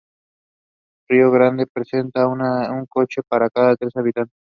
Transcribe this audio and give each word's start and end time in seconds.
Río 1.11 1.29
Grande 1.29 1.67
presenta 1.71 2.27
un 2.27 2.87
coche 2.89 3.21
para 3.27 3.51
cada 3.51 3.75
tres 3.75 3.95
habitantes. 3.95 4.35